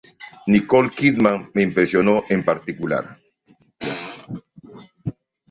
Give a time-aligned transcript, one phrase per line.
[0.47, 3.19] Nicole Kidman me impresionó en particular".